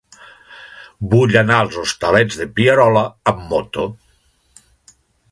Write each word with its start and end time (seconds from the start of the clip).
Vull 1.09 1.35
anar 1.41 1.59
als 1.65 1.77
Hostalets 1.81 2.39
de 2.39 2.47
Pierola 2.59 3.03
amb 3.33 3.43
moto. 3.51 3.85